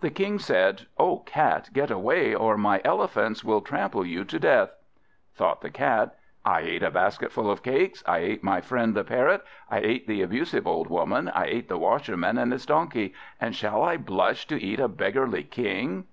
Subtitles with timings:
[0.00, 4.74] The King said, "O Cat, get away, or my elephants will trample you to death."
[5.36, 9.44] Thought the Cat, "I ate a basketful of cakes, I ate my friend the Parrot,
[9.70, 13.82] I ate the abusive old Woman, I ate the Washerman and his donkey, and shall
[13.84, 16.06] I blush to eat a beggarly King?"